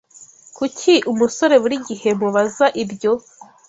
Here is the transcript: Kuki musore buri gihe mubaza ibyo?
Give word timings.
Kuki 0.57 0.93
musore 1.19 1.55
buri 1.63 1.75
gihe 1.87 2.09
mubaza 2.19 2.65
ibyo? 2.83 3.11